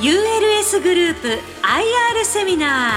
[0.00, 2.90] ULS グループ IR セミナ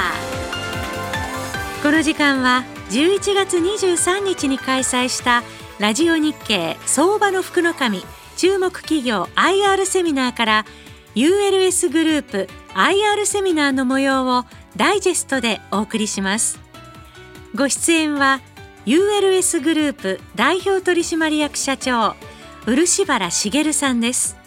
[1.81, 1.83] ー。
[1.83, 5.43] この時間は11月23日に開催した
[5.79, 8.05] ラジオ日経相場の福の神
[8.37, 10.65] 注目企業 IR セミナーから
[11.15, 14.45] ULS グループ IR セミナーの模様を
[14.77, 16.57] ダイジェストでお送りします。
[17.53, 18.39] ご出演は
[18.85, 22.15] ULS グループ代表取締役社長
[22.65, 24.37] 漆原茂さんです。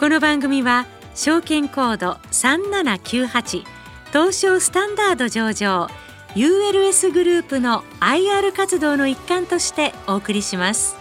[0.00, 0.86] この番組は
[1.18, 3.64] 証券コード3798
[4.12, 5.88] 東証スタンダード上場
[6.36, 10.94] ULS グループの IR 活動の一環としてお送りします。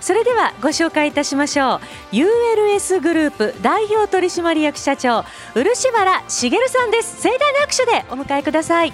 [0.00, 1.80] それではご紹介いたしましょ
[2.12, 2.14] う。
[2.14, 5.24] ULS グループ代表取締役社長
[5.54, 7.20] 漆原茂さんです。
[7.20, 8.92] 盛大な拍手でお迎えください。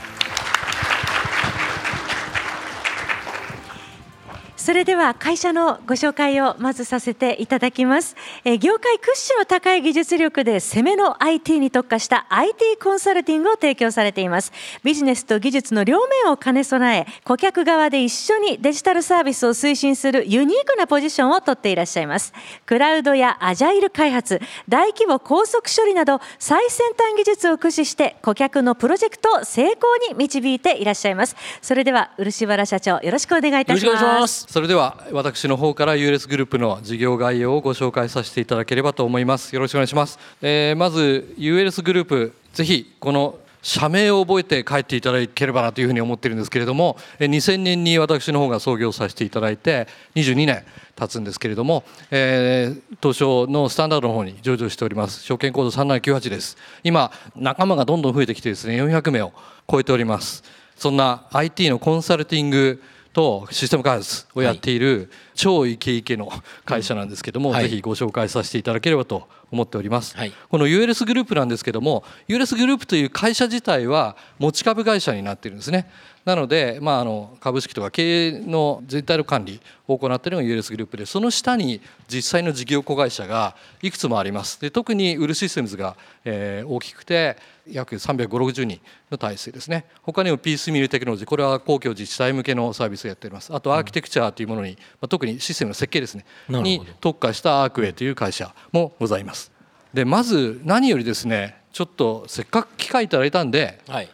[4.67, 8.17] それでは会社のご紹介をまずさせていただきます。
[8.45, 14.51] え業界屈指の高い技術力で攻めの IT に特化した IT コンサルティングを提供されています。
[14.83, 22.33] ビジネスと技術の両面を兼ね備え、顧客側で一緒にデジタルサービスを推進するユニークなポジションをとっていらっしゃいます。
[22.67, 31.37] クラウドやアジャイル開発、大規模高速処理など最先端技術を駆使して顧客のプロジェクトを成功に導いていらっしゃいます。
[31.63, 34.56] それでは漆原社長よろしくお願いいたします。
[34.57, 39.55] それでは私の方から ULS グループの事業概要をご紹介させていただければと思います。
[39.55, 55.23] よろしくお願いします、えー、まず ULS グループぜひこの社名を覚えて帰っていただければなというふうに思っているんですけれども2000年に私の方が創業させていただいて22年経つんですけれども、えー、東証のスタンダードの方に上場しております。
[55.23, 56.57] 証券コード3798です。
[56.83, 59.35] 今仲間がどんどん増えてきてですね400名を
[59.71, 60.43] 超えております。
[60.77, 62.83] そんな IT のコンサルティング
[63.17, 66.31] とシステム開発をやっている超イケイケの
[66.67, 75.91] 会社なんですけども、はい、ぜひご紹介させていただければと思っております、はい、この ULS グループなんですけども ULS グループという会社自体は持ち株会社になっているんですね
[76.27, 84.61] なので、まあ、あの株式とか経営の全体の管理を行っているのが ULS グループでその下に実際の事業子会社がいくつもあります。
[84.61, 87.37] で特にウルシステムズが、えー、大きくて
[87.71, 89.87] 約35060人の体制ですね。
[90.03, 93.55] 他にもピースミルテクノロジーこれは公共自治体向けのサービスをやっております。
[93.55, 96.27] あとアーキテクチャーというものに、まあ、特にシステムの設計ですね。
[96.49, 99.53] に特化したアークウェイという会社もございます。
[99.95, 104.09] でまず何よりですねちょっとせっかく機会いただいたんで、はい、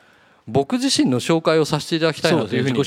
[0.49, 2.79] 僕自身の紹介をさせていただきたいなというふうに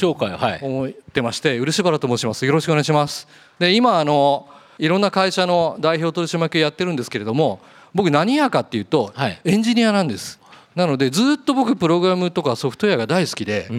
[0.62, 2.46] 思ってまして、漆原と申します。
[2.46, 3.28] よろしくお願いします。
[3.60, 7.62] で今あのいろんな会社の代表取締役やってるんですけれども
[7.94, 9.14] 僕何やかっていうと、
[9.46, 10.40] エンジニアなんです。
[10.76, 13.70] なのでずっと僕プログラムとかソフトウェアが大好きで、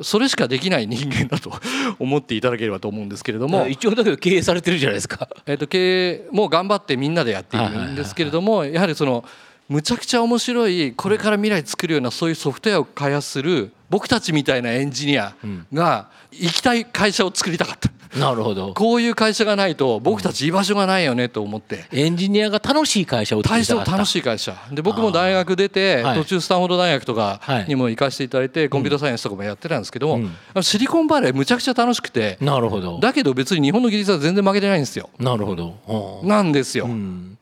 [0.00, 1.52] それしかできない人間だと
[1.98, 9.24] 思っていただければと思うんですけれども一応だけど経営されてるじゃないですか、えー、と経営も頑張ってみんなでやっているんですけれどもやはりその
[9.68, 15.34] むちゃくちゃ面白いこれから未来作るようなそういうソフトウェアを開発する僕たちみたいなエンジニア
[15.72, 17.90] が行きたい会社を作りたかった。
[18.18, 18.74] なるほど。
[18.74, 23.92] こういう会社がないと僕たち居場所がないよねと思って、エンジニアが楽しい会社を作りたかった。
[23.92, 24.54] 楽しい会社。
[24.72, 32.98] で僕も大学出て途中スタンフォード大学とかにも行かせていただいてコンピューターサイエンスとかもやってたんですけども、シリコンバレーむちゃくちゃ楽しくてなるほど。
[33.00, 35.10] だけど別に日本の技術は全然負けてないんですよ。
[35.18, 36.20] なるほど。
[36.24, 36.88] なんですよ、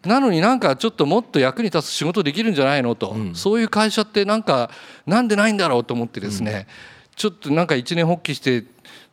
[0.05, 4.71] なのになんかちょっともっと役に立つ仕事できるんじゃないのと、そういう会社ってなんか
[5.06, 6.66] なんでないんだろうと思ってですね、
[7.15, 8.65] ちょっとなんか一年発起して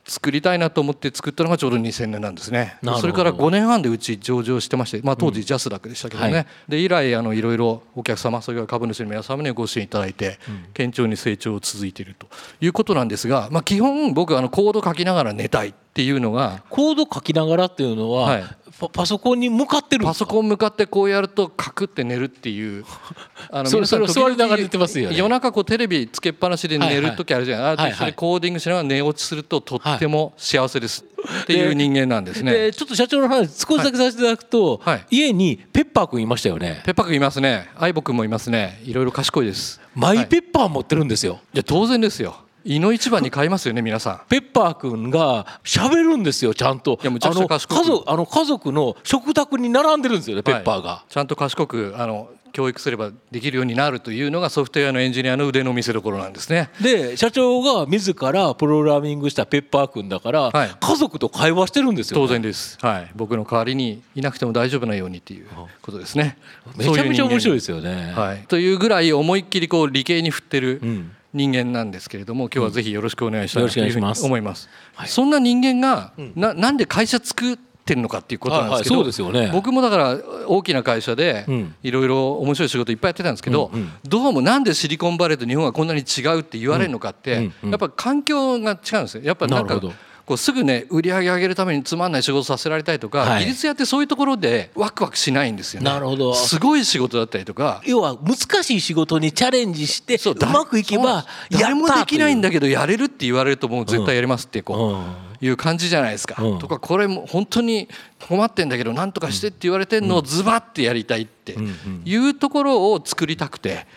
[0.09, 2.77] 作りたいなと思って作ったのがちょうど2000年なんですね。
[2.99, 10.39] それから5年半でうち上場してまして、まあ、当時ジャスダックでしたけどね、うんはい、で以来あのいろいろお客様それから株主の皆様にご支援いただいて、
[10.75, 12.27] 堅調に成長を続いていると
[12.59, 18.43] いうことなんですが、まあ、基本僕あのコード書きながら寝たいっていうのがコード書きながらっていうのは、はい、
[18.87, 22.85] パソコンに向かってるパソコン向かってこうやるとカクって寝るっていう
[23.51, 31.03] あの皆さん座りながら寝てますよ、ね、夜中こうテレビつけっぱなしで寝る時あるじゃない、はいはい、あれコーディングしながら寝落ちするととっても幸せです、
[31.43, 32.71] っていう人間なんですね。
[32.71, 36.81] ちょっと社長の話少しだけさせていただくと、はい、家にペッパー君いましたよね。
[36.85, 37.69] ペッパー君いますね。
[37.77, 38.81] 相棒君もいますね。
[38.85, 39.81] いろいろ賢いです。
[39.95, 41.39] マイペッパー持ってるんですよ。
[41.53, 42.37] いや当然ですよ。
[42.63, 44.21] 井の一番に買いますよね皆さん。
[44.29, 46.99] ペッパー君が喋るんですよちゃんと。
[47.01, 47.77] いやむちゃくちゃ賢く。
[47.77, 56.69] あの家族あの家族の食卓に並んでるんですよねペッパーが、はい、ちゃんと賢くあの教育すればできるようになるというのがソフトウェアのエンジニアの腕の見せ所なんですね。
[56.81, 65.47] で社長が自らプログラミングしたペッパー君だから、はい、家族と会話してるんですよ、ね、当然です、はい、僕の代わりにいなくても大丈夫なようにっていう
[65.81, 66.37] ことですね。
[66.75, 68.13] めちゃめちゃ面白いですよね。
[68.15, 74.69] はい、というぐらい思いっきりこう理系に振ってる、うん人間なんですけれども今日はぜひよろしくお願いしたいと思います。
[75.05, 80.17] そんな人間がななんで会社作ってってるのかっていうことなんですけど、はいはい、ね、僕もだから
[80.47, 81.45] 大きな会社で
[81.81, 89.23] いろいろ面白い仕事いっぱいやってたんですけど、うんうん、どうもなんでシリコンバレーと日本がこんなに違うって言われるのかって、やっぱ環境が違うんですよ。
[89.23, 89.81] やっぱなんか
[90.29, 95.89] こうすぐね売り上げ上げるためにつまんない仕事させられたりとか、はい、技術屋ってそういうところでワクワクしないんですよね。
[95.89, 96.35] なるほど。
[96.35, 97.81] すごい仕事だったりとか。
[97.83, 104.93] 要は難しい仕事にチャレンジしてうまくいけば誰もできないんだけどやれるって言われるともう絶対やりますってこう。
[104.93, 105.29] うん。
[105.41, 107.87] いう感じじゃないですか、うん、とかこれも本当に
[108.27, 111.55] 困ってんだけど何とかしてって言われてんのをズバッてやりたいって
[112.03, 113.87] いうところを作りたくて、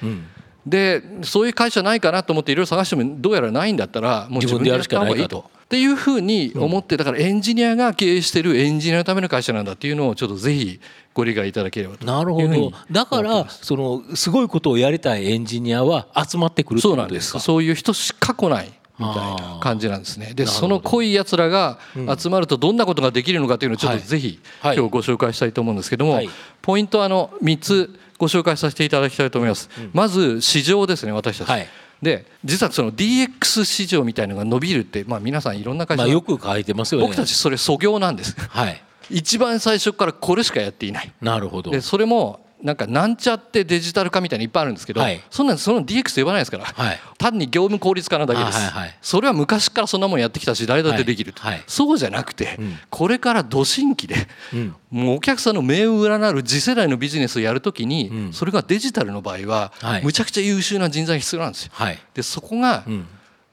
[0.64, 5.50] でそういう会社ないかなと思っていろいろ探してもどうやらないんだったらもう自分でやるしかないと。
[5.72, 10.80] っていうふうに思ってだからエンジニアが経営してるエンジニアのための会社なんだっていうのをちょっとぜひ
[11.14, 12.72] ご理解いただければとなるほど。
[12.90, 17.38] だからそのすごいことをやりたいエンジニアは集まってくるそうなんです。
[17.38, 18.66] そういう人しか来ない
[18.98, 20.34] みたいな感じなんですね。
[20.34, 21.78] でその濃いやつらが
[22.18, 26.20] 集まるとどんなことができるのかというのをちょっとぜひ今日ご紹介したいと思うんですけども、
[26.60, 29.70] ポイントはあの3つご紹介させていただきたいと思います。
[29.94, 31.66] まず市場ですね私たち、はい
[32.02, 37.06] で実はその DX 市場みたいのが伸びるって、まあ、皆さんいろんな会社、まあ、よく書いてますよね。
[37.06, 41.12] 僕たちそれ素業なんです、はい、一番最初からこれしかやっていない。
[41.20, 41.70] なるほど。
[41.70, 54.14] でそれもなんかなんちゃってデジタル化みたいにいっぱいあるんですけど、はい、そんなんその DX 呼ばないですから、はい、単に業務効率化なだけです、はいはい、それは昔からそんなもんやってきたし誰だってできる、はい、そうじゃなくて、うん、これからど新規で、
[54.54, 59.72] うん、もうお客さんの目を占う次世代のビジネスをやるときに、うん、それがデジタルの場合は、
[60.04, 61.72] むちゃくちゃ優秀な人材が必要なんですよ。
[62.14, 62.84] でそこが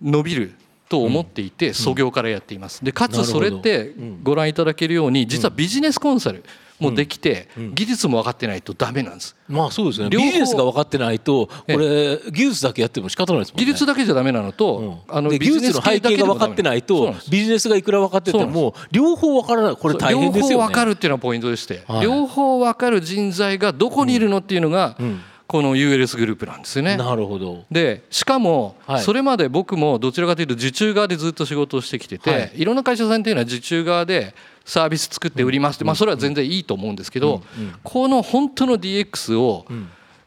[0.02, 0.54] 伸びる
[0.88, 2.84] と思っていて、創業からやっています。
[2.84, 6.44] でかつそれってご覧いただけるように実はビジネスコンサル、
[6.80, 9.36] もできて、技術も分かってないとダメなんです。
[9.48, 10.10] まあそうですね。
[10.10, 13.66] ビジネスが分かってないとこれ技術だけやっても仕方ないですもんね。
[13.66, 19.76] 技術だけじゃダメなのと、あの技術の背景が分かってないとビジネスがいくら分かってても両方分からない。
[19.76, 20.54] これ大変ですよね。
[20.54, 24.98] 両方分かるっていうのはポイントでして、両方分かる人材がどこにいるのっていうのが。
[25.50, 26.96] この ULS グループなんですよね。
[26.96, 27.66] なるほど。
[27.72, 34.36] でしかもそれまで僕もどちらかというと受注側でずっと仕事をしてきてて、はい、いろんな会社さんっていうのは受注側で
[34.70, 37.42] サービス作って売りますって、まあ、それは全然いいと思うんですけど、
[37.84, 39.66] この本当の DX を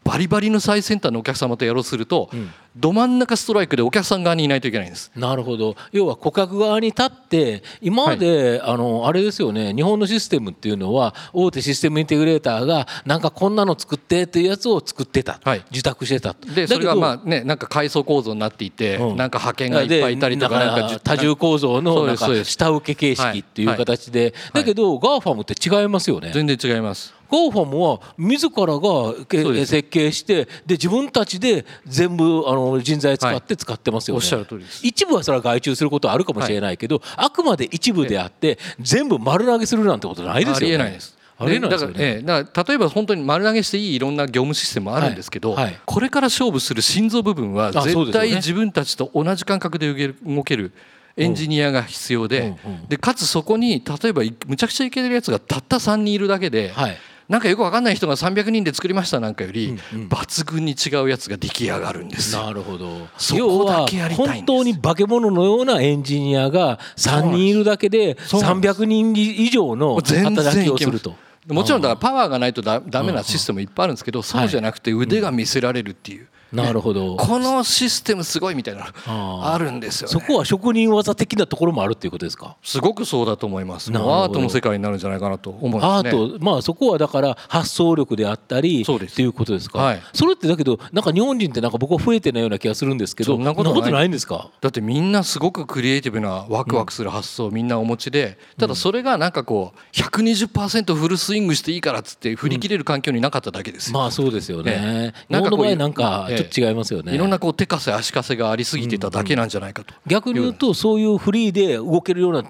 [0.02, 2.28] バリバリの最先端のお客様とやろうとすると、
[2.76, 5.12] ど真ん中ストライクでお客さん側にいないといけないんです。
[5.14, 5.76] なるほど。
[5.92, 9.74] 要は顧客側に立って今まで、はい、あのあれですよね。
[9.74, 16.34] 日本のシステムっていうのは大手システムインテグレーターがなんかこんなの作ってっていうやつを作ってた、はい、受託してた。
[16.54, 26.30] でそれがまあねなんか階層構造になっていて、うん、なんか派遣がいっぱいいたりとかなんか多重構造のなんか下請け形式っていう形で、だけどガーファムって違いますよね。
[26.32, 34.86] 全然違いますガーファムは自らが設計してで自分たちで全部あの人材使って使ってますよね、おっしゃる通りです。
[34.86, 40.66] 一部はそれは外注することはあるかもしれないけど、あくまで一部であって全部丸投げするなんてことないですよね。
[40.66, 41.16] ありえないです。
[41.38, 45.64] あれだから、ええ、だから例えば本当に丸投げしていいいろんな業務システムもあるんですけど、はい。
[45.64, 50.72] はい、これから勝負する心臓部分は絶対自分たちと同じ感覚で動ける
[51.16, 52.56] エンジニアが必要で,、
[52.88, 56.96] でかつそこに例えばむちゃくちゃいけてるやつがたった3人いるだけで、はい、
[57.32, 63.08] なんかよくわかんない人が300人で作りましたなんかより、抜群に違うやつが出来上がるんですなるほど。
[63.16, 71.14] そこだけやりたい本当に化け物のようなエンジニアが3人いるだけで300人以上の働きをすると。
[71.48, 76.28] もちろんだからパワーがないとだめなシステムいっぱいあるんですけどそうじゃなくて腕が見せられるっていう。
[76.52, 77.16] なるほど。
[77.16, 82.56] このシステムすごいみたいなあるんですよ、ね、そこは職人技的なところもあるっていうことですか？
[82.62, 83.90] すごくそうだと思います。
[83.90, 94.50] アートの世界になるんじゃないかなと思うんです、ね、アートまあそこはだから発想力であったりっていうことですか、はい、それってだけどなんか日本人ってなんか僕は増えてないような気がするんですけどそんなことないんですか？
[94.60, 112.44] だってみんなすごくクリエイティブなワクワクする発想をみんなお持ちで、ただそれがなんかこう120%フルスイングしていいからっつって振り切れる環境になかっただけですよ、まあそうですよね、日本の場合なんかと違いますよね、ろんなこう手かせ足かせがありすぎてただけなんじゃないかと、逆に言うとそういうフリーで動けるような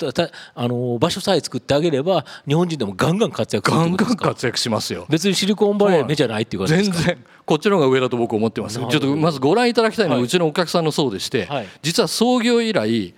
[0.55, 5.07] あの場所さえ作ってあげれば日本人でもガンガン活躍するガンガン活躍しますよ。
[5.09, 6.97] 別にシリコンバレー目じゃないっていう感じですか？
[6.97, 7.25] 全然。
[7.45, 13.15] こっちの方が上だと僕思ってますちょっとまずご覧いただきたいのはうちのお客さんのそうでして、はい、実は創業以来、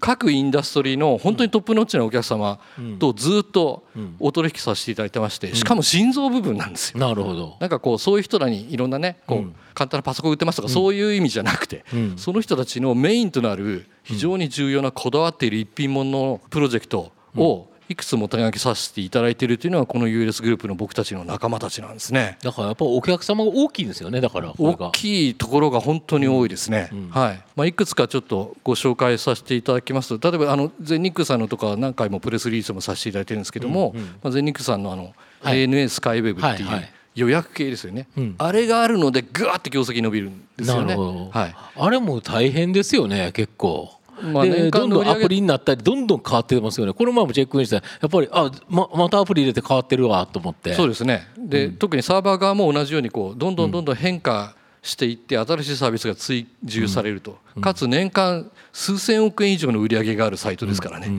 [0.00, 2.58] 各インダストリーの本当にトップノッチなお客様
[2.98, 3.84] とずっと
[4.18, 6.98] お取引させていただいてましてしかも心臓部分なんですよ。
[6.98, 7.56] なるほど。
[7.60, 11.84] なんかこうそういう人らにいろんなねこう、簡単なパソコン売ってますとか、そういう意味じゃなくて、
[12.16, 22.36] その人たちのメインとなる非常に重要なこだわっている一品物のプロジェクトをいくつも手書きさせていただいているというのはこの ULS グループの僕たちの仲間たちなんですね。
[22.42, 24.52] だからやっぱお客様が大きいんですよねだから。
[24.58, 26.98] 大きいところが本当に多いですね、うん。
[26.98, 27.40] うん、はい。
[27.56, 30.18] まあ、いくつかちょっとご紹介させていただきます。
[30.18, 40.96] と例えばあの全日空さんのとか何回もプレスリリースもさせていただいてるんですけども、うんうん、まあ、全日空さんのあの、はい、ANA スカイウェブっていう、はいはい予約系ですよね、うん、あれがあるのでぐわって業績伸びるんですよね。
[40.96, 43.98] はい、あれも大変ですよね結構。
[44.20, 46.92] まあ、でどんどんアプリになったりどんどん変わってますよね。
[46.92, 50.74] この前もチェックインしてやっぱりあままたアプリ入れて変わってるわと思って。
[50.74, 51.28] そうですね。
[51.36, 61.10] で、うん、特にサーバー側も同じようにこうどんどんどんどん変化していって新しいサービスが追従されると、うん、かつ年間数千億円以上の売り上げがあるサイトですからね、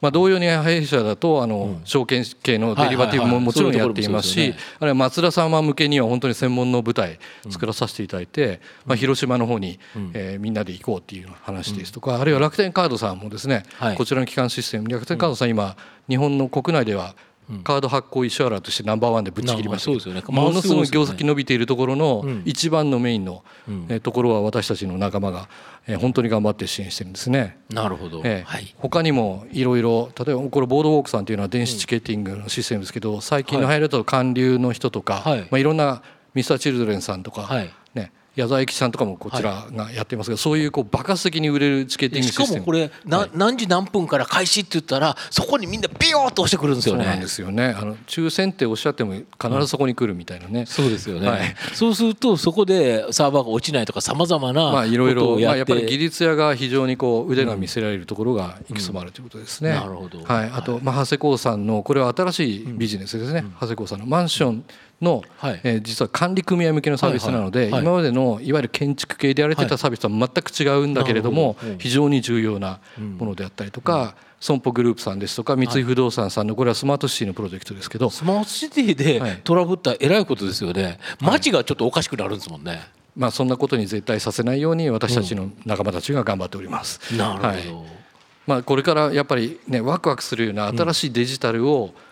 [0.00, 7.18] まあ、同様に弊社だとあの証券系のデリバティブももちろんやっていますしあるいは松田様向けには本当に専門の舞台
[7.50, 9.80] 作らさせていただいて、まあ、広島の方に、
[10.14, 13.64] えー、みんなで行こうっていう話ですとかあるいは楽天カードさんもですね、
[13.96, 15.76] こちらの基幹システム楽天カードさん今
[16.08, 17.16] 日本の国内では
[17.64, 23.42] カード発行イシュアラーとしてナンバーワンでぶっちぎりました、ね、ものすごい業績伸びているところの一番のメインの
[24.02, 25.48] ところは私たちの仲間が
[26.00, 27.58] 本当に頑張って支援してるんですね。
[27.70, 35.40] なるほど、えー、他にもいろいろ例えばこれボードウォークさんというのは電子チケッティングのシステムですけど最近の入ると韓流の人とか、はい。
[35.40, 36.02] まあ、いろんな
[36.34, 37.72] ミスターチルドレンさんとか、はい、ね、
[38.38, 47.04] 矢沢永吉さんとかもこちらがやってますけど、はい、そういうこう爆発的に売れるチケッティングシしかもこれ、な、はい、何時何分から開始って言ったらそこにみんなビヨーっと押してくるんですよね。
[47.04, 49.26] そうなんですよねあの抽選っておっしゃっても必
[49.60, 50.60] ずそこに来るみたいなね。
[50.60, 59.70] うん、そうですよね、はい、そうするとそこでサーバーが落ちないとかさまざまなまあいろいろやっぱり技術屋が非常にこう腕が見せられるところがいくつもあるということですね。
[59.70, 64.64] うんうん、なるほど、はい、あと、まあ、長谷光さんのこれは新しいビジネスですね、長谷光さんのマンション
[65.00, 72.80] の、はい、えー、実は管理組合向けのサービスなので、はいはい、今までのいわゆる建築系でやられてたサービスとは全く違うんだけれども、非常に重要な
[73.18, 80.98] ものであったりとか、損保グループさんですとか三井不動産さんのこれはスマートシティのプロジェクトですけどスマートシティでトラブったらえらいことですよね。
[81.20, 82.82] 街がちょっとおかしくなるんですもんね、
[83.16, 87.00] まあ、そんなことに絶対させないように私たちの仲間たちが頑張っております。
[87.10, 87.58] うん、なるほど、はい。
[88.46, 92.07] まあ、これからやっぱりねワクワクするような新しいデジタルを、うん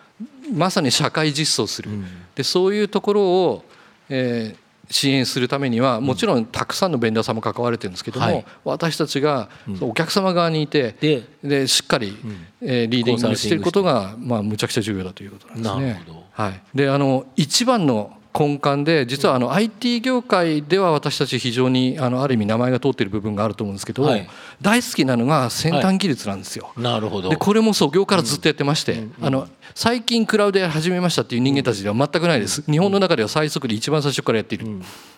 [0.53, 1.89] まさに社会実装する、
[2.35, 3.65] でそういうところを、
[4.09, 9.49] えー、支援するためにはもちろんたくさんのベンダーさんも関われてるんですけども、はい、私たちが
[9.81, 10.95] お客様側にいて、
[11.43, 16.01] うん、でしっかり、うん、えー、リーディングしていることがまあむちゃくちゃ重要だということなんですね。
[16.31, 24.29] はい、であの一番の根幹で実はあの IT 業界では私たち非常にあのある意味名前が通っている部分があると思うんですけど、はい、
[24.61, 26.65] 大好きなのが先端技術なんですよ。
[26.75, 27.29] はい、なるほど。
[27.29, 32.61] でこれも創業からずっとやってまして、うん、あの最近クラウドや始めましたっていう人間たちでは全くないです。
[32.69, 34.67] 日本の中では最速で一番最初からやっている。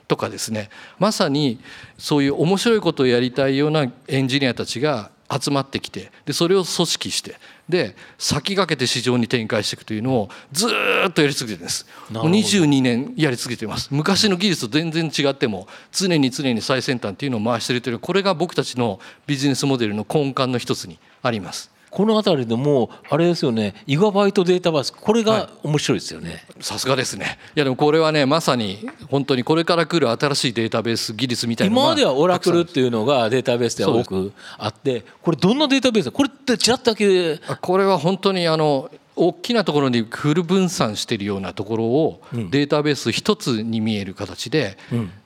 [0.08, 0.70] とかですね。
[0.98, 1.60] まさに
[1.98, 7.36] そういう面白いことをやりたいようなエンジニアたちが集まってきてでそれを組織して
[7.68, 13.90] で先駆けて市場に展開していくというのをずっとやり続けてるんですもう22年やり続けてます。
[13.92, 26.46] 昔の技術と全然違っても常に常に最先端っていうのを回してるというこれが僕たちのビジネスモデルの根幹の一つにありますこの辺りでもあれですよねイガバイトデータバースこれが面白いですよね。
[26.60, 27.38] さすがですね。
[27.56, 44.78] いやでもこれはねまさに本当にこれから来る新しいデータベース技術みたいな今まではオラクルっていうのがデータベースでは多くあってこれどんなデータベースこれってちらっとだけこれは本当にあの大きなところにフル分散しているようなところをデータベース一つに見える形で,、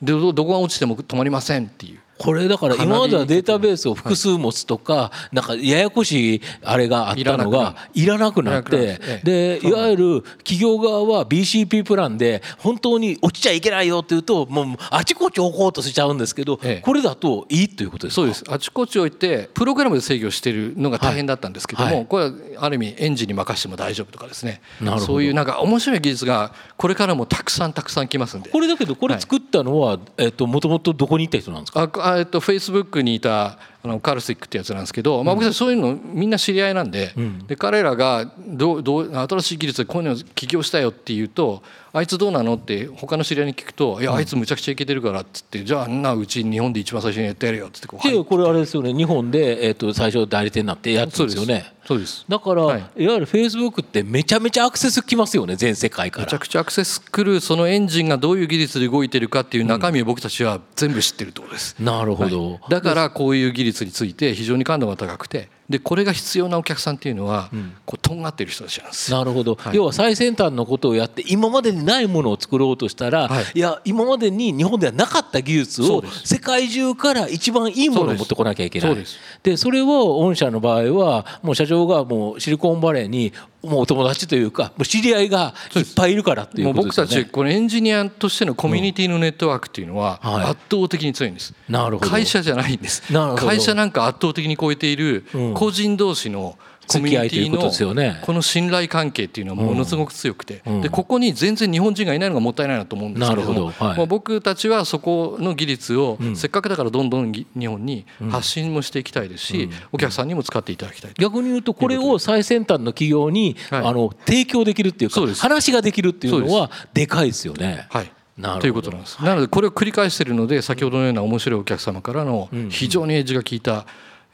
[0.01, 18.43] でどこが落ちても止まりませんっていうこれだから今まではデータベースを複数持つとかなんかややこしいあれがあったのがいらなくなってでいわゆる企業側は BCP プランで本当に落ちちゃいけないよっていうともうあちこち置こうとしちゃうんですけどこれだといいということですそうです。
[18.47, 24.61] あちこち置いてプログラムで制御してるのが大変だったんですけどもこれはある意味エンジンに任せても大丈夫とかですね。
[24.99, 28.49] そういうなんか面白い技術がこれからもたくさんたくさん来ますんで。
[28.49, 29.99] これだけどこれ作ったのは
[30.39, 32.12] もともとどこにいた人なんですか？
[32.17, 37.13] えっと、フェイスブックにいたあのカルシックってやつなんですけど、まあ、僕たちそういうのみんな知り合いなんで,、
[37.47, 41.61] で彼らがどうどう新しい技術でこういうの起業したよっていうと
[41.91, 48.93] あいつどうなのって他の知り合いに聞くと「いやあいつむちゃくちゃいけてるから」っつって「じゃあなうち日本で一番最初にやってやるよ」っつってこう、これあれですよね。
[48.93, 51.73] 日本で、えー、と最初代理店になってやってるんですよね。
[51.85, 52.25] そうです。
[52.29, 56.25] だから、はい、いわゆるフェイスブックってめちゃめちゃアクセスきますよね全世界から。
[56.25, 67.49] めちゃくちゃアクセスくるそのエンジンがどういう技術で動いてるかっていう中身を僕たちは全部知ってるってことです、うん、なるほど、はい、だからこういう技術について非常に感度が高くてでこれが必要なお客さんっていうのは、
[67.85, 69.11] こうとんがってる人たちなんです。
[69.11, 78.97] なるほど、はい、要は最先端のことをやって今までにないものを作ろうとしたら、はい、いや今までに日本ではなかった技術を世界中から一番いいものを持ってこなきゃいけない。
[79.41, 79.87] でそれを
[80.19, 83.31] 御社の場合はもう社長がもうシリコンバレーに
[83.63, 86.73] もうお友達というかもう知り合いがいっぱいいるからっていうね。
[86.73, 91.53] 僕たちこのエンジニアとしてのコミュニティのネットワークっていうのは圧倒的に強いんです。
[91.69, 93.03] なるほど会社じゃないんです。
[93.37, 117.87] 会社なんか圧倒的に超えている個人同士の、うんコミュニティのこの信頼関係っていうのはものすごく強くて、でここに全然日本人がいないのがもったいないなと思うんですけども、はい、僕たちはそこの技術をせっかくだからどんどん日本に発信もしていきたいですし、お客さんにも使っていただきたい逆に言うとこれを最先端の企業に、あの提供できるっていうか話ができるっていうのはでかいですよね。
[117.89, 118.11] はい。
[118.59, 119.23] ということなんです。
[119.23, 123.85] なのでこれを繰り返しているので先ほどのような面白いお客様からの非常にエッジが効いた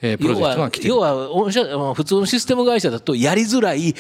[0.02, 3.92] えー、プロジェクトが来て要は普通のシステム会社だとやりづらい、え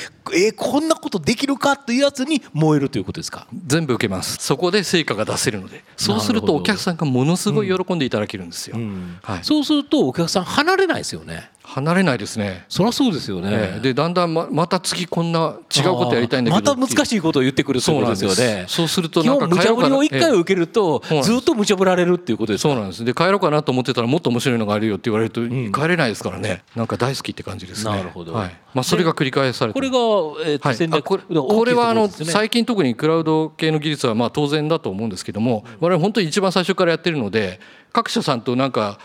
[0.51, 3.47] ー、こんなことできるかというやつに燃えるということですか？
[3.67, 4.37] 全部受けます。
[4.39, 5.83] そこで成果が出せるので。
[5.97, 9.19] そうするとお客さんがものすごい喜んでいただけるんですよ、うんうん。
[9.21, 12.65] はい、そうするとお客さん離れないですよね離れないですね。
[12.67, 13.79] そりゃそうですよね。
[13.83, 18.65] でだんだんままた次こんな違うことやりたいんだけどまた難しいことを言ってくるそうですよね。
[18.67, 23.05] そうするとなんか無茶ぶりを一回受けるとずっと無茶ぶられるっていうことですそうなんです。
[23.05, 26.63] で帰ろうかなと思ってたらもっと面白いのがあるよって言われると、帰れないですからね。
[26.75, 27.91] なんか大好きって感じですね。
[27.91, 28.33] なるほど。
[28.33, 28.57] はい。
[28.73, 29.79] まあそれが繰り返されて。
[29.79, 29.97] これが
[30.45, 37.59] えっと戦略、これこれはあの最近特にクラウド系の技術はまあ当然だと思うんですけども、我々本当に一番最初からやってるので
[37.93, 38.99] 各社さんとなんか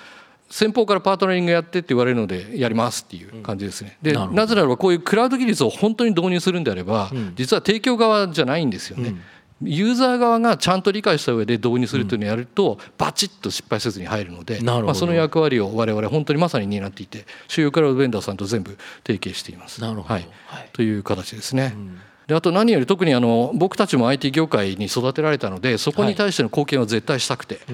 [0.55, 3.99] 先方からパートナリングやってって言われるのでやりますっていう感じですね。
[4.03, 9.17] でなぜならばこういうクラウド技術を本当に導入するんであれば、実は提供側じゃないんですよね。
[9.65, 19.81] ユーザー側がちゃんと理解した上で導入するというのをやるとバチッと失敗せずに入るので、まあ、その役割を我々本当にまさに担っていて主要クラウドベンダーさんと全部提携しています。
[19.81, 20.29] なるほど、はい、
[20.73, 21.73] という形ですね。
[21.75, 27.65] うんであと何より特にあの僕たちも IT 業界に育てられたのでそこに対しての貢献は絶対したくて、はい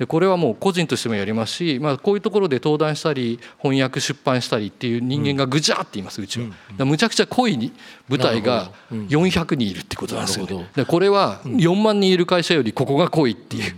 [0.00, 6.46] でこれはもう個人としてもやりますし、まあ、こういうところで登壇したり翻訳出版したりっていう人間がぐちゃっていますうちは、
[6.78, 7.70] うん、むちゃくちゃ濃い
[8.08, 13.74] 舞台が400人いるってことなんですよ、ね、でこれは4万人いる会社よりここが濃いっていう。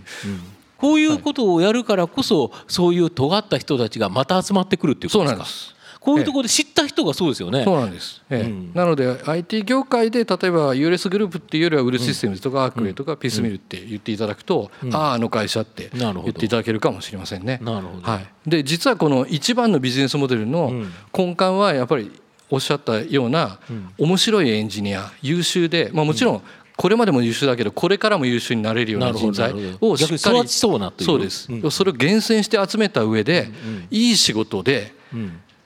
[0.77, 5.35] こういうことをやるからこそ、そういう尖った人たちがまた集まってくるっていうことですか？
[5.35, 5.75] そうなんです。
[6.03, 7.63] こういうところで知った人がそうですよね。
[7.63, 8.21] そうなんです。
[8.29, 8.41] ええ。
[8.41, 17.59] うん、なので IT 業界で例えば US グループっていうよりはウルシステムズとかアークウェイとかピースミルって言っていただくと、うん、あああの会社って言っていただけるかもしれませんね。
[17.63, 18.01] なるほど。
[18.01, 18.27] はい。
[18.45, 20.73] で実はこの一番のビジネスモデルの
[21.17, 22.11] 根幹はやっぱり
[22.49, 23.59] おっしゃったような
[23.97, 26.41] 面白いエンジニア優秀で、まあもちろん
[26.75, 33.49] これまでも優秀だけどこれからも優秀になれるような人材をしっかりそうです、それを厳選して集めた上で、
[33.91, 34.93] いい仕事で、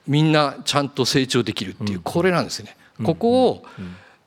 [0.07, 2.75] みんなちゃんと成長できるっていうこれなんですね。
[3.03, 3.65] ここを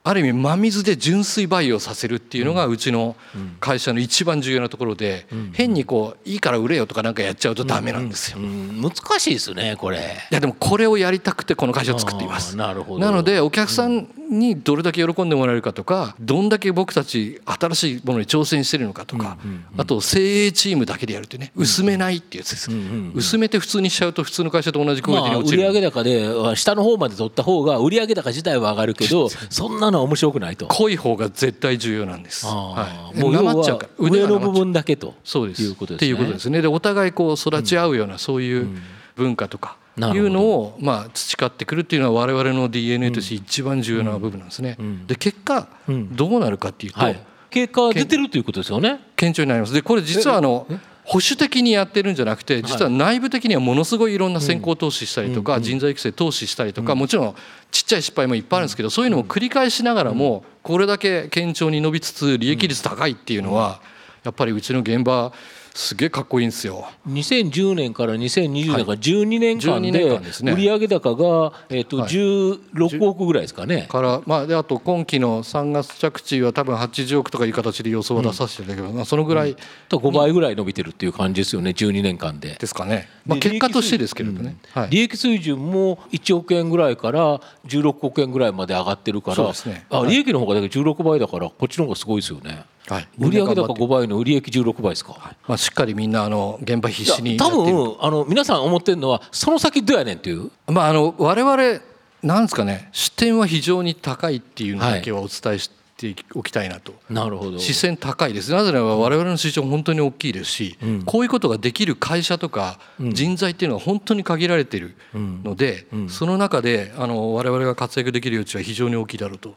[0.02, 3.16] ある意味真水で純粋培養させるっていうのがうちの
[3.60, 8.38] 会社の一番重要なところで変にこういいから売れよとかなんかやっちゃうとダメなんですよ。
[8.38, 9.98] 難しいですねこれ。
[9.98, 12.56] いやでもこれをやりたくてこの会社を作っています。
[12.56, 13.00] なるほど。
[13.00, 19.36] なのでお客さんにどれだけ喜んでもらえるかとかどんだけ僕たち新しいものに挑戦してるのかとか
[19.76, 22.70] あと精鋭チームだけでやるってね薄めないっていうやつです。
[23.14, 25.68] 薄めて普通にしちゃうと普通の会社と同じクオリティに落ちる。
[25.68, 30.66] 売上高で下の方まで取った方が売上高自体は上がるけどそんなのは面白くないと。
[30.68, 32.46] 濃い方が絶対重要なんです。
[32.46, 36.06] はい、もうなまっちゃうから上の部分だけとそうですいうことですね。
[36.06, 36.62] っていうことですね。
[36.62, 38.68] でお互いこう育ち合うようなそういう
[39.16, 39.79] 文化とか。
[39.96, 44.76] いうのをまあ培ってくるっていうのは我々の DNA として一番重要な部分なんですね。
[45.06, 45.68] で結果
[46.12, 49.00] どうなるかっていうと、はい、結果出てるということですよね。
[49.16, 49.74] 顕著になります。
[49.74, 50.66] でこれ実はあの
[51.04, 57.34] 保守的にやってるんじゃなくて実は内部的にはものすごいいろんな先行投資したりとか人材育成投資したりとかもちろん
[57.72, 63.80] ちっちゃい失敗もいっぱいあるんですけどそういうのを繰り返しながらもこれだけ堅調に伸びつつ利益率高いっていうのは
[64.22, 65.32] やっぱりうちの現場
[65.74, 66.86] すげえかっこいいんですよ。
[67.08, 73.86] 2010年から2020年から12年間で売上高がえと16億ぐらいですかね。
[73.90, 79.56] からまあであと今期の3月着地は多分80億とかいう形で予想を出させていただけど、まあそのぐらい、
[79.88, 81.70] と5倍ぐらい伸びてるっていう感じですよね。
[81.70, 82.56] 12年間で。
[82.58, 83.08] ですかね。
[83.26, 84.56] まあ結果としてですけれどね。
[84.90, 89.52] 利益水準も1億円ぐらいから16億円ぐらいまで上がってるから、
[89.90, 92.64] あ利益の方がだけ16倍だからこっちの方がすごいですよね。
[92.88, 101.80] はい、売上高5倍の売上16倍ですか、はい、まあ、しっかりみんなあの現場必死に多分あの皆さん思ってるのはその先どうやねんっていう、まあ、あの我々
[102.22, 107.58] なんですかね視点は非常に高いっていうのだけはお伝えしておきたいなと、なるほど。
[107.58, 108.52] 視線高いです。
[108.52, 110.50] なぜならば我々の市場本当に大きいです。
[110.50, 116.00] し、うん、こういうことができる会社とか人材っていうのは本当に限られてるので、うん。
[116.00, 119.56] うん、その中であの我々が活躍できる余地は非常に大きいだろうと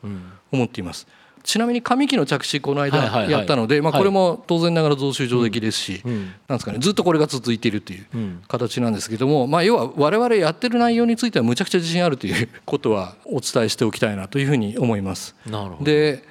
[0.52, 1.08] 思っています。
[1.44, 8.06] ちなみに上期の着地この間やったので、まあ、これも当然ながら増収上出来ですし、なんですかねずっとこれが続いているという
[8.48, 15.36] 形なんですけども、まあ、要は我々やってる内容についてはむちゃくちゃ自信あるということはお伝えしておきたいなというふうに思います。
[15.84, 16.24] で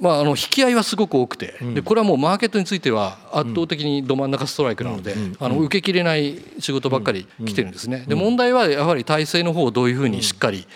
[0.00, 8.04] まあ、あの引き合いはすごく多くて、でこれはもうマーケットについては圧倒的にど真ん中ストライクなので、あの受けきれない仕事ばっかり来てるんですね。
[8.08, 10.66] で問題はやはり体制の方をどういうふうにしっかり、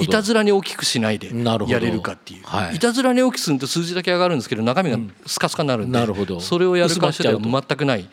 [0.00, 1.30] いたずらに大きくしないで
[1.68, 5.98] やれるかっていう、い、たずらに大きくすると数字だけ上がるんですけど中身がスカスカになるんで、
[6.40, 8.08] それをやる会社では全くない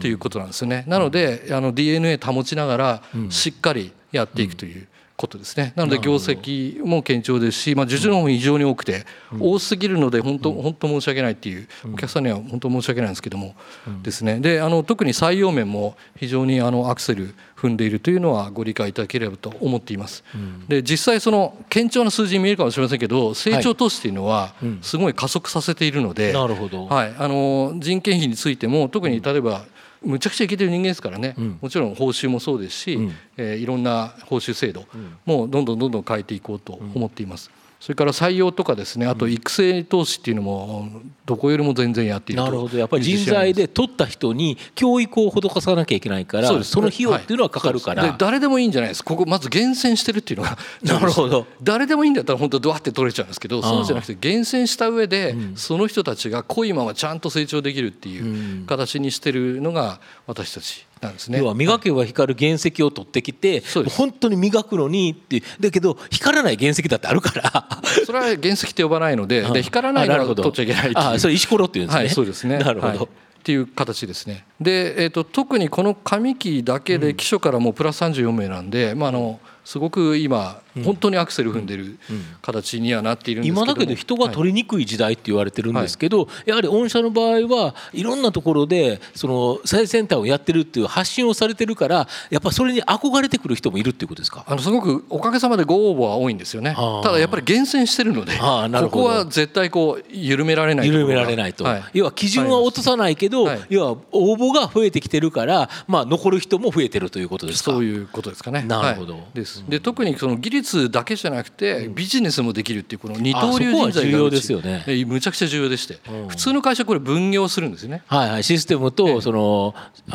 [0.00, 0.84] ということなんですよね。
[0.88, 4.88] なのであの DNA 保ちながらしっかりやっていくという。
[5.18, 5.72] ことですね。
[5.74, 9.04] なので業績も堅調ですし、まあ、受注の方も非常に多くて、
[9.40, 13.56] 多すぎるので本当本当申し訳ないっていうお客さんには本当申し訳ないんですけども、
[14.02, 14.38] ですね。
[14.38, 20.22] であの特に採用面も非常にあのアクセル踏んでいるというのはご理解いただければと思っています。
[20.68, 29.64] で実際その堅調な数字に見えるかもしれませんけど成長投資というのはすごい加速させているので、はい、あの人件費についても特に例えば、
[30.02, 34.86] むちゃくちゃいけてる人間ですからね、うん、もちろん報酬もそうですし、うん、えー、いろんな報酬制度
[35.24, 37.50] もどんどんどんどん変えていこうと思っています。
[37.80, 40.88] それから採用とかですねあと育成投資っていうのも
[41.24, 42.76] どこよりも全然やっているなるほど。
[42.76, 49.04] やっぱり人材で取った人に教育を施さなきゃいけないからその費用っていうのはかかるから、はい、誰でもいいんじゃないです。
[49.04, 51.46] ここまず厳選してるっていうのが なるほど。
[51.62, 61.38] 誰でもいいんだったら本当ドワって取れちゃうんですけどそうじゃなくて厳選した上でその人たちが濃いままちゃんと成長できるっていう形にしてるのが私たちなんですね。
[61.38, 67.68] 要は磨けば光る原石を取ってきて、はい、本当に磨くのにってだけど光らない原石だってあるから。
[68.04, 72.58] それは原石って呼ばないのでで光らないから取っちゃいけないああそれ石ころっていうんですね、はい、そうですね。
[72.60, 73.08] なるほど、はい。
[73.38, 74.44] っていう形ですね。
[74.60, 81.98] で、えーと、特にこの上期だけで基礎からもうプラス34名なんで、まあ、あのすごく今本当にアクセル踏んでる
[82.42, 94.44] 形にはなっているんですけど今だけど人が取りにくい時代って言われてるんですけど、やはり御社の場合はいろんなところでその最先端をやってるっていう発信をされてるからやっぱそれに憧れてくる人もいるっていうことですか？
[94.46, 96.74] あのすごくおかげさまでご応募は多いんですよね。
[96.74, 107.70] ただやっぱり厳選してるのでここは絶対こう緩められない緩められないと、はい、要は基準は落とさないけど、はい、要は応募が増えてきてるから、まあ、残る人も増えてるということですか？
[107.72, 108.62] そういうことですかね。
[108.62, 109.64] なるほど、はい、です。
[109.68, 114.84] で特にその技術だけじゃなくてビジネスもできるっていうこの二刀流人材が重要ですよね。
[115.06, 118.02] むちゃくちゃ重要でして、普通の会社これ分業するんですね。
[118.06, 119.74] はいはいシステムとその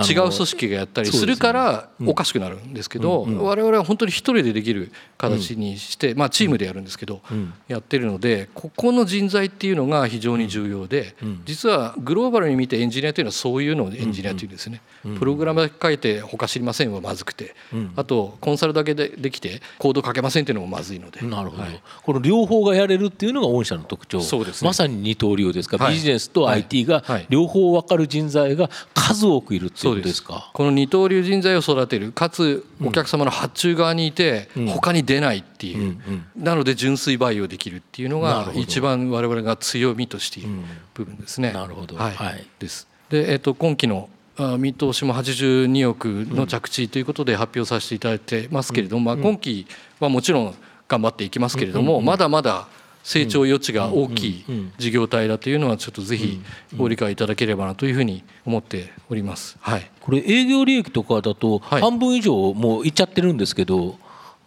[0.09, 7.21] 違う組織がやったりするからおかしくなるんですけど我々は本当に一人でできる形にしてまあチームでやるんですけど
[7.67, 14.81] やってるのでここの人材っていうのが非常に重要で実はグローバルに見てエンジニアというのはそういうのをエンジニアというんですね
[15.17, 17.55] プログラムだけ書いて他知りませんはまずくて。
[17.95, 21.21] あとコンサルだけでできてコード書けませんっていうのもまずいので。
[21.21, 24.21] なるほど、はい、この両方がやれるっていうのが御社の特徴。
[24.21, 30.51] そうです、ね、まさに二刀流ですか、はい、ビジネスと IT が両方分かる人材が数多くいるっていうことですか？
[30.53, 35.97] この二刀流人材を育てるかつお客様の発注側にいて他に出ないっていう、
[36.35, 40.49] なので純粋培養できるっていうのが一番我々が強みとしている
[40.93, 41.51] 部分ですね。
[41.51, 42.87] なるほど、はい、はい、です。
[43.09, 44.09] で、えー、と今期の
[44.57, 49.67] 見通しも82億の着地ということで発表させていただいてますけれども、まあ、今期
[49.99, 50.55] はもちろん
[50.87, 52.67] 頑張っていきますけれども、まだまだ
[53.03, 54.45] 成長余地が大きい
[54.77, 56.41] 事業体だというのはちょっとぜひ
[56.75, 59.57] ご理解いただければなというふうに思っております。
[59.59, 63.97] はい、これ営業利益とかだと半分以上もういっちゃってるんですけど、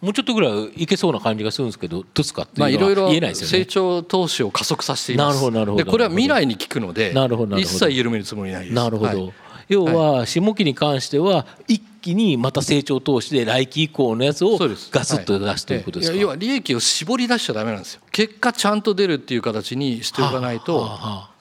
[0.01, 3.63] もうちょっとぐらいいけそうな感じがするんですけど、どうですかっていうのは言えないですよね。
[3.63, 5.35] 成長投資を加速させています。
[5.35, 5.85] なるほどなるほど。
[5.91, 7.13] これは未来に効くので、
[7.57, 8.73] 一切緩めるつもりないです。
[8.73, 9.25] なるほど。
[9.25, 9.33] はい
[9.69, 18.01] 要は下期に関しては一気にまた成長投資で来期以降のやつをガツッと出すということですか、要は利益を絞り出しちゃだめなんですよ。
[18.11, 20.89] 結果ちゃんと出るっていう形にしておかないと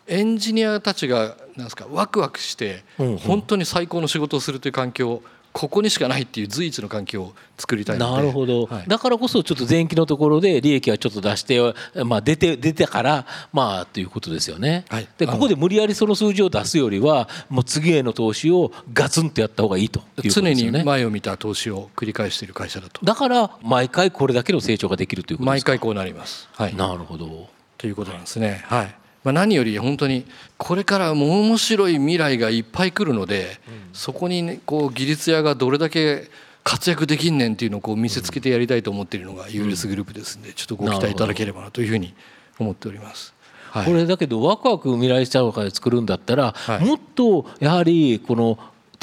[0.06, 2.84] エンジニアたちがなんですかワクワクして
[3.24, 5.22] 本当に最高の仕事をするという環境を
[5.56, 11.58] ここにしかないっていう随一の環境を作りたいなるほど、はい、だからこそちょっと前期のところで利益はちょっと出して、
[12.04, 23.00] まあ、出て出てからまあということですよね、はい、でここで無理やりその数字を出すよりはもう次への投資をガツンとやった方がいいという常に前を見た投資を繰り返している会社だと。
[23.02, 25.72] だから毎回これだけの成長ができるということですか。
[25.72, 27.48] 毎回こうなります、はい、なるほど。
[27.78, 28.62] ということなんですね。
[28.66, 28.94] はい
[29.26, 30.24] まあ、何より本当に
[30.56, 33.58] これからも面白い未来がいっぱい来るので、
[33.92, 36.30] そこに、ね、こう技術屋がどれだけ
[36.62, 42.14] 活躍できんねんっていうのをこう見せつけてやりたいと思っているのが ULS グループですんでちょっとご期待いただければなというふうに
[42.60, 43.34] 思っております。
[43.72, 48.60] はい、これだけどワクワク未来社会作るんだったら、はい、もっとやはりこの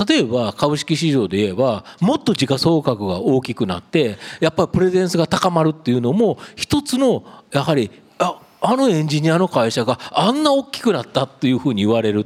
[0.08, 7.92] 例えば株式市場で言えばもっと時価総額が大きくなってやっぱりプレゼンスが高まるっていうのも一つのやはり
[8.64, 12.26] ああのエンジニアの会社があんな大きくなったっていうふうに言われる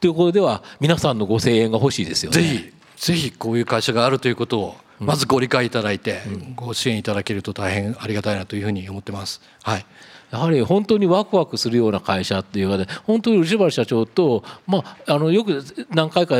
[0.00, 2.40] ということでは皆さんのご声援が欲しいですよね。
[2.40, 6.20] ぜひぜひこういう会社があるということをまずご理解いただいて
[6.56, 9.40] ご支援いただけると大変ありがたいなというふうに思ってます。
[9.62, 9.86] はい
[10.30, 16.36] やはり本当にワクワクするような会社っていうかで本当に漆原社長と、まあ、あのよく何回か、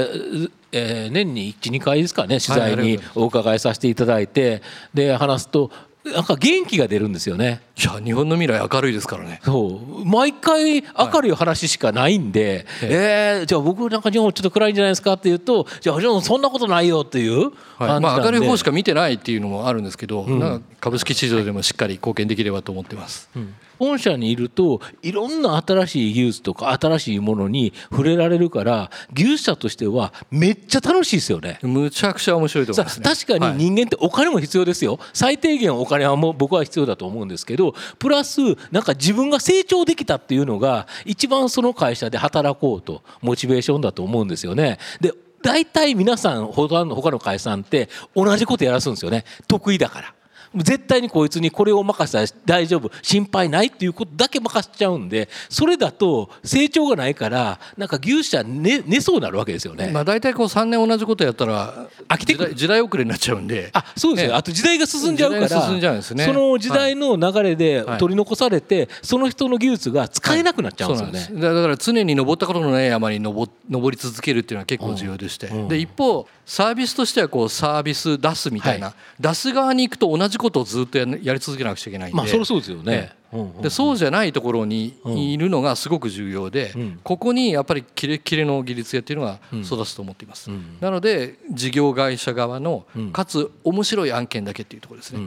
[0.72, 5.70] えー、年に12回ですかね取材にお伺いさせていただいてで話すと
[6.12, 7.60] なんか元気が出るんですよね。
[7.76, 9.40] いや日本の未来明るいですからね。
[9.44, 23.30] そう毎回明るい話しかないんで、はい、えー、じゃあ僕なんか日本ちょっと暗いんじゃないですかって言うとじゃあそんなことないよっていう、はい、まあ明るい方しか見てないっていうのもあるんですけど、うん、株式市場でもしっかり貢献できればと思ってます。
[23.36, 23.54] うん。
[23.78, 31.58] 本社にいるといろんな新しい技術とか新しいものに触れられるから技術者としてはめっちゃ楽しいですよね。
[31.62, 38.40] むちゃくちゃ面白いと思います、ね、確かに人間ってお金も必要ですよ、はい、最低限お金はもう僕は必要だと思うんですけどプラス
[38.72, 44.78] なんか自分が成長できたっていうのが一番その会社で働こうとモチベーションだと思うんですよね。
[45.00, 50.14] で大体皆さん他の他の会社さんって同じことやらすんですよね得意だから。
[50.54, 59.90] 絶対にこいつにこれを任せたら大丈夫心配ないっていうことだけ任せちゃうんでそれだと成長がないからなんか牛舎寝寝そうになるわけですよね。
[59.92, 63.70] まあ大体こう3年同じことやったら飽きて時代遅れになっちゃうんで。
[63.72, 71.46] あそうですよ、ね、あと時代が進んじゃうから進んじゃうんです、ね、その時代の流れで取り残されて、はい、その人の技術が使えなくなっちゃうんですよね。
[71.46, 75.60] はい、だから常に登ったことのない山に登登り続けるっていうのは結構重要でして、うん。
[75.62, 83.12] うん、で一方サービスとしてはこうサービス出すみたいな、はい、出す側に行くと同じことをずっとややり続けなくちゃいけないんで、まあ、そそうですよね、
[83.60, 95.20] でそうじゃないところにいるのがすごく重要で、うん、ここにやっぱりキレキレの技術屋っていうのが育つと思っています、うん、なので事業会社側のかつ面白い案件だけっていうところですね、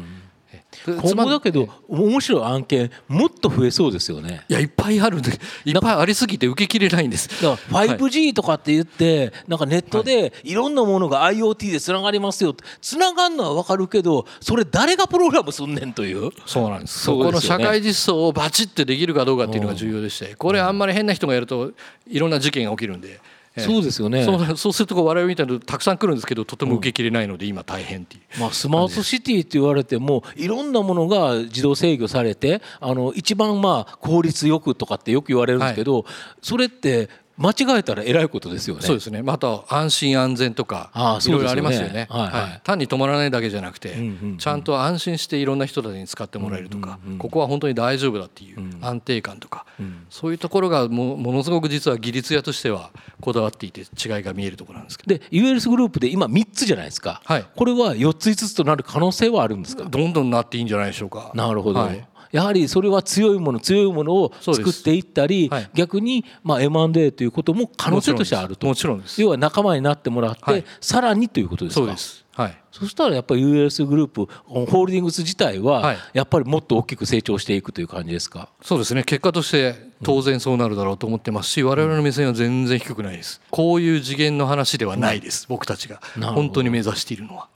[0.86, 4.46] 今後だけど面白い案件もっと増えそうですよね。
[4.48, 5.32] いやいっぱいあるんで
[5.66, 7.28] いっぱいありすぎて受けきれないんです。
[7.44, 10.54] だから 5G とかって言って、なんかネットでい。
[10.62, 16.32] ろんなものが IoT でつながりますよつながるのは分かるけどそれ誰がプログラムすんねんという。
[16.46, 17.00] そうなんです。
[17.00, 21.72] そこの社会実装をバチッてできるかどうかっていうのが重要でしてこれあんまり変な人がやると
[22.08, 23.20] いろんな事件が起きるんで。
[23.58, 24.24] そうですよね。
[24.56, 36.06] そうすると我々みたいなたくさん来るんですけどとても受けきれないので今大変っていう、まあ、スマートシティって言われてもいろんなものが自動制御されてあの一番まあ効率よくとかってよく言われるんですけど、
[36.42, 37.10] それって
[37.42, 38.82] 間違えたらえらいことですよね。
[38.84, 39.22] そうですね。
[39.22, 40.92] また安心安全とか
[41.26, 42.08] いろいろありますよね。
[42.10, 43.96] はい、はい、単に止まらないだけじゃなくて、
[44.38, 49.66] ちゃんと安心していろんな人たちに使ってもらえるとか、ここは本当に大丈夫だっていう安定感とか、
[50.10, 53.88] そういうところがもものすごく実は技術屋としてはこだわっていて違い
[54.24, 55.18] が見えるところなんですけど。
[55.18, 57.22] で ULS グループで今3つじゃないですか。
[57.26, 57.46] はい。
[57.56, 59.86] これは4つ5つとなる可能性はあるんですか？
[59.86, 61.32] どんどんなっていいんじゃないでしょうか。
[61.34, 61.80] なるほど。
[61.80, 68.68] はいやはりそれは強いもの強いものを作っていったり、はい、逆にまあ M&A ということも可能性としてあると。
[68.68, 69.22] もちろんです。
[69.22, 71.80] 要は仲間になってもらって、はい、さらにということですか？
[71.82, 72.22] そうです。
[72.34, 79.04] はい、そしたらやっぱり US グループホールディングス自体はやっぱりもっと大きく成長していくという感じですか、そうですね。
[79.04, 83.42] 結果として当然そうなるだろうと思ってますし我々の目線は全然低くないです。
[83.52, 86.00] こういう次元の話ではないです、僕たちが。
[86.22, 87.50] 本当に目指しているのは。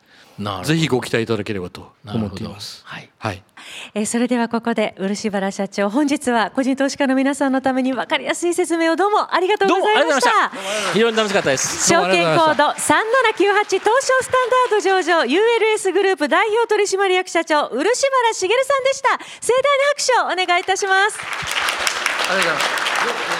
[0.63, 2.81] ぜひご期待いただければと思っています。
[2.85, 3.43] はい、はい、
[3.93, 10.51] えー、それではここで漆原社長本日は個人投資家の皆さんのために分かりやすい説明をどうもありがとうございました。
[10.93, 11.87] 非常に楽しかったです。
[11.87, 19.09] 証券コード三七九八東証スタンダード上場 ULS グループ代表取締役社長漆原茂さんでした。
[19.41, 21.17] 盛大な拍手をお願いいたします。
[22.27, 23.34] ありがとうございます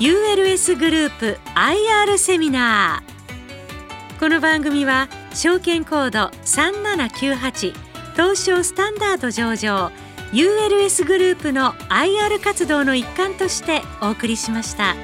[0.00, 7.74] ULS グループ IR セミナーこの番組は証券コード3798
[8.12, 9.90] 東証スタンダード上場
[10.32, 14.94] ULS グループの IR 活動の一環としてお送りしました。